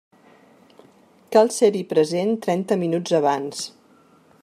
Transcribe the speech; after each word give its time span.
Cal 1.37 1.53
ser-hi 1.57 1.83
present 1.93 2.35
trenta 2.47 2.79
minuts 2.85 3.15
abans. 3.23 3.65